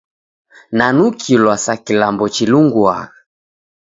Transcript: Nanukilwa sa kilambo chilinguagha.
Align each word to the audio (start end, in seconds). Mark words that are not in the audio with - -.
Nanukilwa 0.77 1.55
sa 1.57 1.77
kilambo 1.77 2.25
chilinguagha. 2.35 3.15